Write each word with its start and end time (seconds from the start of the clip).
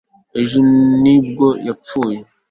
ejo 0.41 0.57
ni 1.01 1.15
bwo 1.27 1.47
yapfuye 1.67 2.17